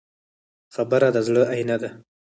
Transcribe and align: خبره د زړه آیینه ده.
خبره 0.75 1.07
د 1.15 1.17
زړه 1.27 1.41
آیینه 1.53 1.77
ده. 1.81 1.89